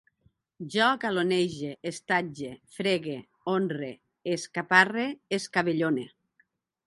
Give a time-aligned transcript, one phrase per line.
[0.75, 3.19] Jo galonege, estatge, fregue,
[3.53, 3.91] honre,
[4.37, 5.07] escaparre,
[5.39, 6.07] escabellone